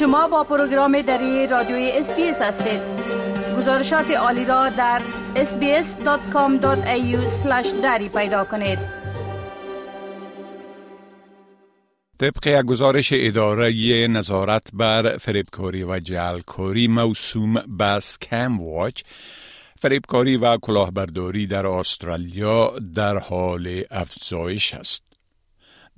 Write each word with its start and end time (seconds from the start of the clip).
شما 0.00 0.28
با 0.28 0.44
پروگرام 0.44 1.02
دری 1.02 1.46
رادیوی 1.46 1.90
SBS 1.94 2.42
هستید 2.42 2.80
گزارشات 3.56 4.10
عالی 4.10 4.44
را 4.44 4.68
در 4.68 5.02
sbs.com.au 5.34 6.66
دری 7.82 8.08
پیدا 8.08 8.44
کنید 8.44 8.78
طبق 12.18 12.46
یک 12.46 12.62
گزارش 12.66 13.12
اداره 13.12 14.06
نظارت 14.06 14.62
بر 14.72 15.18
فریبکاری 15.18 15.82
و 15.82 16.00
جعل‌کاری 16.00 16.88
موسوم 16.88 17.54
به 17.78 18.00
Scamwatch 18.00 19.02
فریبکاری 19.80 20.36
و 20.36 20.56
کلاهبرداری 20.56 21.46
در 21.46 21.66
استرالیا 21.66 22.72
در 22.94 23.18
حال 23.18 23.84
افزایش 23.90 24.74
است. 24.74 25.09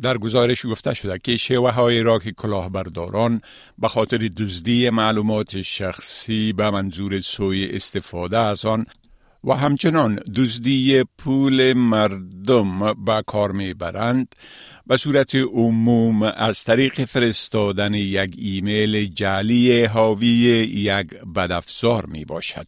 در 0.01 0.19
گزارش 0.19 0.67
گفته 0.67 0.95
شده 0.95 1.19
که 1.25 1.37
شیوه 1.37 1.71
های 1.71 2.03
را 2.03 2.19
که 2.19 2.33
کلاهبرداران 2.33 3.41
به 3.79 3.89
خاطر 3.89 4.17
دزدی 4.17 4.91
معلومات 4.91 5.63
شخصی 5.63 6.53
به 6.53 6.71
منظور 6.71 7.21
سوی 7.21 7.71
استفاده 7.73 8.39
از 8.39 8.65
آن 8.65 8.87
و 9.45 9.53
همچنان 9.53 10.15
دزدی 10.15 11.05
پول 11.19 11.73
مردم 11.73 12.95
به 13.05 13.23
کار 13.27 13.53
می‌برند 13.53 14.35
به 14.87 14.97
صورت 14.97 15.35
عموم 15.35 16.23
از 16.23 16.65
طریق 16.65 17.05
فرستادن 17.05 17.95
یک 17.95 18.35
ایمیل 18.39 19.07
جعلی 19.07 19.85
حاوی 19.85 20.27
یک 20.27 21.07
بدافزار 21.37 22.07
می 22.07 22.25
باشد. 22.25 22.67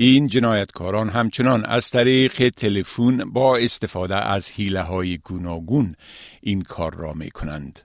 این 0.00 0.26
جنایتکاران 0.26 1.08
همچنان 1.08 1.64
از 1.64 1.90
طریق 1.90 2.48
تلفن 2.48 3.16
با 3.16 3.56
استفاده 3.56 4.16
از 4.16 4.50
حیله 4.50 4.82
های 4.82 5.18
گوناگون 5.18 5.94
این 6.40 6.62
کار 6.62 6.94
را 6.94 7.12
می 7.12 7.30
کنند. 7.30 7.80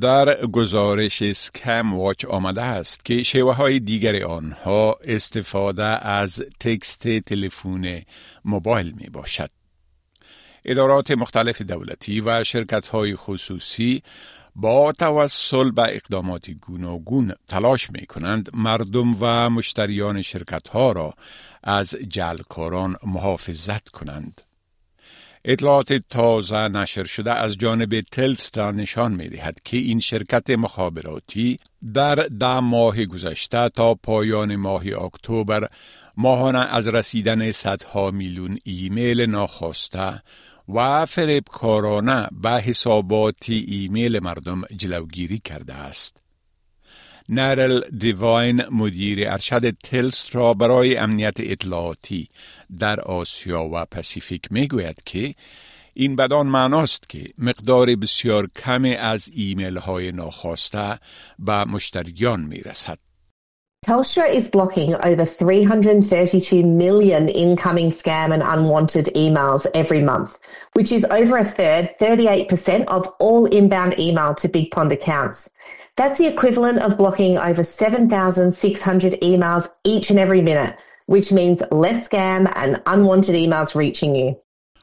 در 0.00 0.46
گزارش 0.46 1.32
سکم 1.32 1.94
واچ 1.94 2.24
آمده 2.24 2.62
است 2.62 3.04
که 3.04 3.22
شیوه 3.22 3.54
های 3.54 3.80
دیگر 3.80 4.24
آنها 4.24 4.98
استفاده 5.04 6.06
از 6.06 6.42
تکست 6.60 7.18
تلفن 7.18 8.02
موبایل 8.44 8.92
می 8.96 9.08
باشد. 9.08 9.50
ادارات 10.64 11.10
مختلف 11.10 11.62
دولتی 11.62 12.20
و 12.20 12.44
شرکت 12.44 12.86
های 12.86 13.16
خصوصی 13.16 14.02
با 14.54 14.92
توسل 14.92 15.70
به 15.70 15.82
اقدامات 15.82 16.50
گوناگون 16.50 17.32
تلاش 17.48 17.90
می 17.90 18.06
کنند 18.06 18.50
مردم 18.54 19.16
و 19.20 19.50
مشتریان 19.50 20.22
شرکت 20.22 20.68
ها 20.68 20.92
را 20.92 21.14
از 21.62 21.90
جلکاران 21.90 22.96
محافظت 23.06 23.88
کنند. 23.88 24.40
اطلاعات 25.44 25.92
تازه 25.92 26.68
نشر 26.68 27.04
شده 27.04 27.34
از 27.34 27.56
جانب 27.56 28.00
تلستا 28.00 28.70
نشان 28.70 29.12
می 29.12 29.28
دهد 29.28 29.60
که 29.64 29.76
این 29.76 30.00
شرکت 30.00 30.50
مخابراتی 30.50 31.58
در 31.94 32.14
ده 32.14 32.60
ماه 32.60 33.04
گذشته 33.04 33.68
تا 33.68 33.94
پایان 33.94 34.56
ماه 34.56 34.82
اکتبر 34.86 35.68
ماهانه 36.16 36.58
از 36.58 36.88
رسیدن 36.88 37.52
صدها 37.52 38.10
میلیون 38.10 38.58
ایمیل 38.64 39.20
ناخواسته 39.20 40.22
و 40.74 41.06
فریبکارانه 41.06 42.28
به 42.42 42.50
حسابات 42.50 43.44
ایمیل 43.48 44.18
مردم 44.18 44.62
جلوگیری 44.76 45.38
کرده 45.38 45.74
است. 45.74 46.16
نرل 47.28 47.80
دیواین 47.98 48.62
مدیر 48.70 49.30
ارشد 49.30 49.70
تلس 49.70 50.36
را 50.36 50.54
برای 50.54 50.96
امنیت 50.96 51.34
اطلاعاتی 51.38 52.26
در 52.78 53.00
آسیا 53.00 53.64
و 53.72 53.84
پسیفیک 53.84 54.42
می 54.50 54.68
گوید 54.68 55.02
که 55.06 55.34
این 55.94 56.16
بدان 56.16 56.46
معناست 56.46 57.08
که 57.08 57.24
مقدار 57.38 57.96
بسیار 57.96 58.46
کمی 58.46 58.94
از 58.94 59.30
ایمیل 59.34 59.78
های 59.78 60.12
ناخواسته 60.12 60.98
به 61.38 61.64
مشتریان 61.64 62.40
می 62.40 62.58
رسد. 62.60 62.98
Telstra 63.86 64.28
is 64.28 64.50
blocking 64.50 64.94
over 64.94 65.24
three 65.24 65.62
hundred 65.62 65.94
and 65.94 66.06
thirty-two 66.06 66.62
million 66.64 67.30
incoming 67.30 67.88
scam 67.88 68.30
and 68.30 68.42
unwanted 68.42 69.06
emails 69.16 69.66
every 69.72 70.02
month, 70.02 70.38
which 70.74 70.92
is 70.92 71.06
over 71.06 71.38
a 71.38 71.44
third, 71.44 71.96
38% 71.98 72.84
of 72.88 73.08
all 73.18 73.46
inbound 73.46 73.98
email 73.98 74.34
to 74.34 74.48
Big 74.48 74.70
Pond 74.70 74.92
accounts. 74.92 75.48
That's 75.96 76.18
the 76.18 76.26
equivalent 76.26 76.82
of 76.82 76.98
blocking 76.98 77.38
over 77.38 77.64
7,600 77.64 79.12
emails 79.22 79.70
each 79.82 80.10
and 80.10 80.18
every 80.18 80.42
minute, 80.42 80.76
which 81.06 81.32
means 81.32 81.62
less 81.70 82.06
scam 82.06 82.52
and 82.54 82.82
unwanted 82.84 83.34
emails 83.34 83.74
reaching 83.74 84.14
you. 84.14 84.36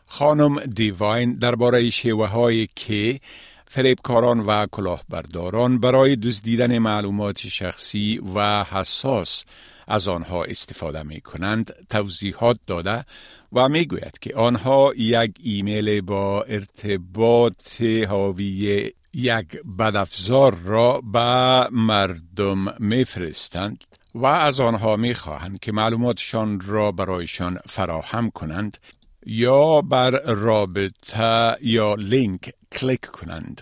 خانم 0.09 0.59
دیواین 0.59 1.33
درباره 1.39 1.89
شیوه 1.89 2.27
های 2.27 2.67
که 2.75 3.19
فریبکاران 3.67 4.39
و 4.39 4.65
کلاهبرداران 4.71 5.79
برای 5.79 6.15
دزدیدن 6.15 6.77
معلومات 6.77 7.47
شخصی 7.47 8.21
و 8.35 8.63
حساس 8.63 9.43
از 9.87 10.07
آنها 10.07 10.43
استفاده 10.43 11.03
می 11.03 11.21
کنند 11.21 11.73
توضیحات 11.89 12.59
داده 12.67 13.05
و 13.53 13.69
می 13.69 13.85
گوید 13.85 14.19
که 14.21 14.35
آنها 14.35 14.91
یک 14.97 15.35
ایمیل 15.43 16.01
با 16.01 16.43
ارتباط 16.43 17.81
حاوی 17.81 18.91
یک 19.13 19.61
بدافزار 19.79 20.55
را 20.55 21.01
به 21.01 21.67
مردم 21.71 22.75
میفرستند 22.79 23.83
و 24.15 24.25
از 24.25 24.59
آنها 24.59 24.95
می 24.95 25.13
خواهند 25.13 25.59
که 25.59 25.71
معلوماتشان 25.71 26.59
را 26.59 26.91
برایشان 26.91 27.59
فراهم 27.65 28.29
کنند. 28.29 28.77
یا 29.29 29.81
بر 29.81 30.11
رابطه 30.25 31.57
یا 31.61 31.95
لینک 31.95 32.53
کلیک 32.71 33.05
کنند. 33.05 33.61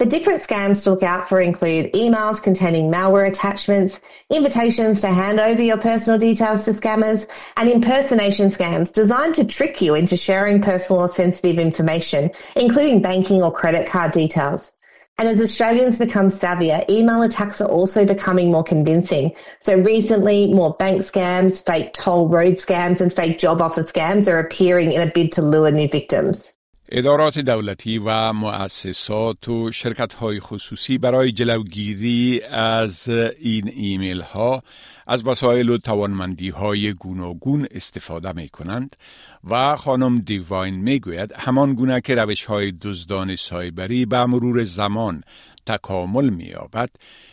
The 0.00 0.06
different 0.06 0.40
scams 0.40 0.82
to 0.82 0.90
look 0.90 1.02
out 1.02 1.28
for 1.28 1.40
include 1.40 1.92
emails 1.92 2.42
containing 2.42 2.90
malware 2.90 3.28
attachments, 3.28 4.00
invitations 4.28 5.02
to 5.02 5.06
hand 5.06 5.38
over 5.38 5.62
your 5.62 5.78
personal 5.78 6.18
details 6.18 6.64
to 6.64 6.72
scammers, 6.72 7.28
and 7.56 7.68
impersonation 7.68 8.48
scams 8.48 8.92
designed 8.92 9.36
to 9.36 9.44
trick 9.44 9.80
you 9.80 9.94
into 9.94 10.16
sharing 10.16 10.60
personal 10.60 11.02
or 11.02 11.08
sensitive 11.08 11.58
information, 11.58 12.30
including 12.56 13.02
banking 13.02 13.40
or 13.42 13.52
credit 13.52 13.86
card 13.86 14.10
details. 14.12 14.72
And 15.16 15.28
as 15.28 15.40
Australians 15.40 16.00
become 16.00 16.26
savvier, 16.26 16.88
email 16.90 17.22
attacks 17.22 17.60
are 17.60 17.68
also 17.68 18.04
becoming 18.04 18.50
more 18.50 18.64
convincing. 18.64 19.32
So 19.60 19.78
recently, 19.78 20.52
more 20.52 20.74
bank 20.74 21.02
scams, 21.02 21.64
fake 21.64 21.92
toll 21.92 22.28
road 22.28 22.54
scams, 22.54 23.00
and 23.00 23.12
fake 23.12 23.38
job 23.38 23.60
offer 23.60 23.82
scams 23.82 24.30
are 24.30 24.40
appearing 24.40 24.90
in 24.90 25.06
a 25.06 25.10
bid 25.10 25.32
to 25.32 25.42
lure 25.42 25.70
new 25.70 25.88
victims. 25.88 26.54
ادارات 26.88 27.38
دولتی 27.38 27.98
و 27.98 28.32
مؤسسات 28.32 29.48
و 29.48 29.72
شرکت 29.72 30.14
های 30.14 30.40
خصوصی 30.40 30.98
برای 30.98 31.32
جلوگیری 31.32 32.42
از 32.50 33.08
این 33.38 33.68
ایمیل 33.74 34.20
ها 34.20 34.62
از 35.06 35.26
وسایل 35.26 35.68
و 35.68 35.78
توانمندی 35.78 36.48
های 36.48 36.92
گوناگون 36.92 37.66
استفاده 37.70 38.32
می 38.32 38.48
کنند 38.48 38.96
و 39.44 39.76
خانم 39.76 40.18
دیواین 40.18 40.74
می 40.74 41.00
گوید 41.00 41.32
همان 41.32 41.74
گونه 41.74 42.00
که 42.00 42.14
روش 42.14 42.44
های 42.44 42.72
دزدان 42.72 43.36
سایبری 43.36 44.06
به 44.06 44.26
مرور 44.26 44.64
زمان 44.64 45.22
تکامل 45.66 46.28
می 46.28 46.44
یابد 46.44 46.90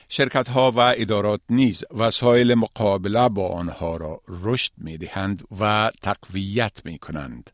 شرکت 0.10 0.50
ها 0.50 0.72
و 0.72 0.80
ادارات 0.80 1.42
نیز 1.50 1.84
وسایل 1.98 2.54
مقابله 2.54 3.30
با 3.30 3.48
آنها 3.48 3.98
را 3.98 4.22
رشد 4.44 4.72
می 4.78 4.98
دهند 4.98 5.44
و 5.60 5.92
تقویت 6.02 6.82
می 6.86 6.98
کنند. 6.98 7.50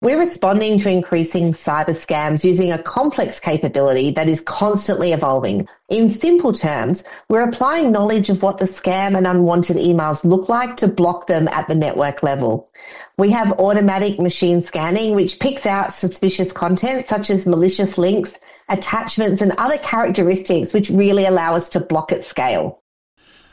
We're 0.00 0.20
responding 0.20 0.78
to 0.78 0.90
increasing 0.90 1.48
cyber 1.48 1.86
scams 1.86 2.44
using 2.44 2.70
a 2.70 2.80
complex 2.80 3.40
capability 3.40 4.12
that 4.12 4.28
is 4.28 4.40
constantly 4.40 5.12
evolving. 5.12 5.66
In 5.88 6.10
simple 6.10 6.52
terms, 6.52 7.02
we're 7.28 7.48
applying 7.48 7.90
knowledge 7.90 8.30
of 8.30 8.40
what 8.40 8.58
the 8.58 8.66
scam 8.66 9.16
and 9.16 9.26
unwanted 9.26 9.76
emails 9.76 10.24
look 10.24 10.48
like 10.48 10.76
to 10.76 10.86
block 10.86 11.26
them 11.26 11.48
at 11.48 11.66
the 11.66 11.74
network 11.74 12.22
level. 12.22 12.70
We 13.16 13.30
have 13.30 13.58
automatic 13.58 14.20
machine 14.20 14.62
scanning, 14.62 15.16
which 15.16 15.40
picks 15.40 15.66
out 15.66 15.92
suspicious 15.92 16.52
content 16.52 17.06
such 17.06 17.28
as 17.30 17.44
malicious 17.44 17.98
links, 17.98 18.38
attachments, 18.68 19.42
and 19.42 19.50
other 19.58 19.78
characteristics 19.78 20.72
which 20.72 20.90
really 20.90 21.24
allow 21.24 21.54
us 21.54 21.70
to 21.70 21.80
block 21.80 22.12
at 22.12 22.22
scale. 22.22 22.84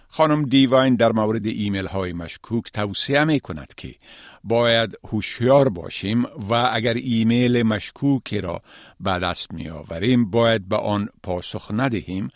خانم 0.08 0.46
دیواین 0.46 0.96
در 0.96 1.12
مورد 1.12 1.46
ایمیل 1.46 1.88
های 1.88 2.14
مشکوک 2.14 2.72
توصیه 2.72 3.24
می 3.24 3.40
کند 3.40 3.74
که 3.78 3.96
باید 4.44 4.98
هوشیار 5.12 5.70
باشیم 5.70 6.26
و 6.50 6.70
اگر 6.74 6.94
ایمیل 6.94 7.64
مشکوکی 7.64 8.42
را 8.42 8.62
به 9.00 9.20
دست 9.20 9.54
می 9.54 9.70
آوریم 9.70 10.30
باید 10.30 10.70
به 10.70 10.78
آن 10.78 11.10
پاسخ 11.24 11.72
ندهیم 11.74 12.30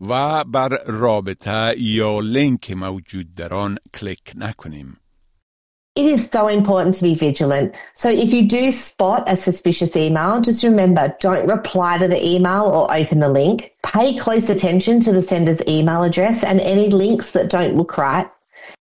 و 0.00 0.44
بر 0.44 0.68
رابطه 0.86 1.74
یا 1.78 2.20
لینک 2.20 2.70
موجود 2.70 3.34
در 3.34 3.54
آن 3.54 3.78
کلیک 3.94 4.32
نکنیم. 4.34 4.96
It 5.96 6.06
is 6.06 6.28
so 6.28 6.48
important 6.48 6.96
to 6.96 7.04
be 7.04 7.14
vigilant. 7.14 7.76
So 7.92 8.10
if 8.10 8.32
you 8.32 8.48
do 8.48 8.72
spot 8.72 9.28
a 9.28 9.36
suspicious 9.36 9.96
email, 9.96 10.40
just 10.40 10.64
remember 10.64 11.14
don't 11.20 11.48
reply 11.48 11.98
to 11.98 12.08
the 12.08 12.20
email 12.20 12.64
or 12.64 12.92
open 12.92 13.20
the 13.20 13.28
link. 13.28 13.74
Pay 13.84 14.18
close 14.18 14.50
attention 14.50 14.98
to 15.02 15.12
the 15.12 15.22
sender's 15.22 15.62
email 15.68 16.02
address 16.02 16.42
and 16.42 16.58
any 16.58 16.88
links 16.88 17.30
that 17.32 17.48
don't 17.48 17.76
look 17.76 17.96
right. 17.96 18.28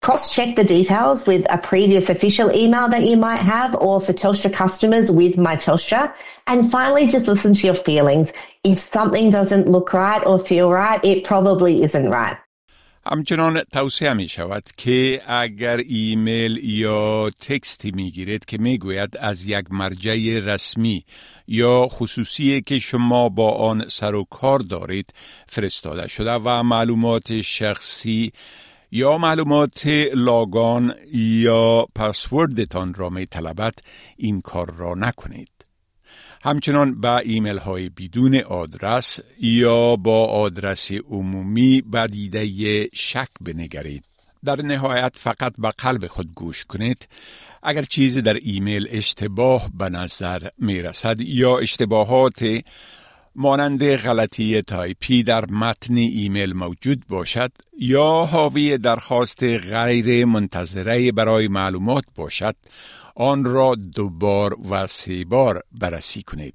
Cross 0.02 0.36
check 0.36 0.58
the 0.58 0.66
details 0.66 1.26
with 1.26 1.46
a 1.50 1.58
previous 1.58 2.10
official 2.10 2.52
email 2.54 2.90
that 2.90 3.04
you 3.04 3.16
might 3.16 3.38
have 3.40 3.76
or 3.76 4.02
for 4.02 4.12
Telstra 4.12 4.52
customers 4.52 5.10
with 5.10 5.38
My 5.38 5.56
Telstra. 5.56 6.14
And 6.46 6.70
finally, 6.70 7.08
just 7.08 7.28
listen 7.28 7.54
to 7.54 7.68
your 7.68 7.76
feelings. 7.76 8.34
if 8.66 8.80
something 8.80 9.30
doesn't 9.30 9.70
look 9.70 9.94
right 9.94 10.26
or 10.26 10.40
feel 10.40 10.70
right, 10.70 11.04
it 11.06 11.24
probably 11.24 11.84
isn't 11.84 12.10
right. 12.10 12.38
همچنان 13.12 13.62
توصیه 13.62 14.14
می 14.14 14.30
شود 14.30 14.64
که 14.78 15.22
اگر 15.28 15.78
ایمیل 15.78 16.58
یا 16.64 17.30
تکستی 17.30 17.92
می 17.92 18.12
گیرید 18.12 18.46
که 18.46 18.58
می 18.58 18.78
گوید 18.78 19.18
از 19.18 19.46
یک 19.46 19.66
مرجع 19.72 20.40
رسمی 20.40 21.06
یا 21.48 21.88
خصوصی 21.88 22.62
که 22.62 22.80
شما 22.80 23.30
با 23.30 23.52
آن 23.52 23.90
سر 23.90 24.16
و 24.16 24.24
کار 24.24 24.60
دارید 24.60 25.14
فرستاده 25.48 26.08
شده 26.08 26.32
و 26.32 26.64
معلومات 26.64 27.42
شخصی 27.42 28.32
یا 28.92 29.18
معلومات 29.18 29.88
لاگان 30.14 30.94
یا 31.14 31.86
پسوردتان 31.96 32.94
را 32.94 33.10
می 33.10 33.26
طلبد 33.26 33.74
این 34.18 34.42
کار 34.42 34.74
را 34.78 34.96
نکنید. 34.96 35.67
همچنان 36.44 37.02
با 37.02 37.18
ایمیل 37.18 37.58
های 37.58 37.90
بدون 37.90 38.36
آدرس 38.36 39.20
یا 39.40 39.96
با 39.96 40.26
آدرس 40.26 40.92
عمومی 40.92 41.82
به 41.82 42.08
دیده 42.08 42.90
شک 42.94 43.30
بنگرید. 43.42 44.04
در 44.46 44.62
نهایت 44.62 45.16
فقط 45.16 45.54
به 45.58 45.72
قلب 45.78 46.08
خود 46.08 46.34
گوش 46.36 46.66
کنید 46.66 47.08
اگر 47.64 47.82
چیزی 47.82 48.22
در 48.22 48.34
ایمیل 48.34 48.88
اشتباه 48.92 49.70
به 49.78 49.90
نظر 49.90 50.48
می 50.58 50.82
رسد 50.82 51.22
یا 51.22 51.58
اشتباهات 51.58 52.62
مانند 53.40 53.96
غلطی 53.96 54.62
تایپی 54.62 55.24
در 55.24 55.46
متن 55.46 55.98
ایمیل 55.98 56.54
موجود 56.54 57.08
باشد 57.08 57.52
یا 57.80 58.26
حاوی 58.26 58.78
درخواست 58.78 59.44
غیر 59.44 60.26
منتظره 60.26 61.12
برای 61.12 61.48
معلومات 61.48 62.04
باشد 62.16 62.56
آن 63.16 63.46
را 63.46 63.76
دوبار 63.76 64.58
و 64.70 64.88
سه 64.88 65.26
بار 65.26 65.64
بررسی 65.72 66.24
کنید. 66.24 66.54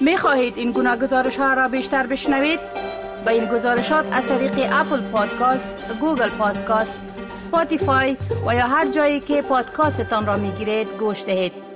می 0.00 0.16
خواهید 0.16 0.58
این 0.58 0.72
گونه 0.72 0.96
گزارش 0.96 1.36
ها 1.36 1.54
را 1.54 1.68
بیشتر 1.68 2.06
بشنوید؟ 2.06 2.60
با 3.26 3.30
این 3.30 3.44
گزارشات 3.44 4.12
از 4.12 4.28
طریق 4.28 4.52
Apple 4.72 5.00
Podcast، 5.00 5.72
Google 6.00 6.28
Podcast، 6.28 6.98
Spotify 7.28 8.16
و 8.46 8.54
یا 8.54 8.66
هر 8.66 8.90
جایی 8.90 9.20
که 9.20 9.42
پادکاستتان 9.42 10.26
را 10.26 10.36
می 10.36 10.50
گیرید 10.50 10.88
گوش 10.98 11.24
دهید. 11.24 11.69